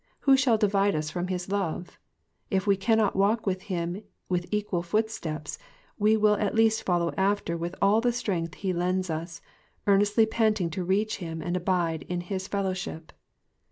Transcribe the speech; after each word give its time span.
Who 0.21 0.35
shall 0.35 0.57
divide 0.57 0.95
us 0.95 1.11
from 1.11 1.27
his 1.27 1.51
love? 1.51 1.99
If 2.49 2.65
we 2.65 2.75
cannot 2.75 3.15
walk 3.15 3.45
with 3.45 3.61
him 3.61 4.01
with 4.29 4.47
equal 4.49 4.81
footsteps, 4.81 5.59
we 5.99 6.17
will 6.17 6.33
at 6.37 6.55
least 6.55 6.81
follow 6.81 7.13
after 7.19 7.55
with 7.55 7.75
all 7.83 8.01
the 8.01 8.11
strength 8.11 8.55
he 8.55 8.73
lends 8.73 9.11
us, 9.11 9.43
earnestly 9.85 10.25
panting 10.25 10.71
to 10.71 10.83
reach 10.83 11.17
him 11.17 11.39
and 11.39 11.55
abide 11.55 12.01
in 12.09 12.21
his 12.21 12.47
fellowship. 12.47 13.11